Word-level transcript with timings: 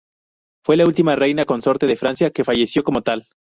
Fue 0.65 0.77
la 0.77 0.85
última 0.87 1.15
Reina 1.15 1.45
consorte 1.45 1.85
de 1.85 1.95
Francia 1.95 2.31
que 2.31 2.43
falleció 2.43 2.83
como 2.83 3.03
tal. 3.03 3.27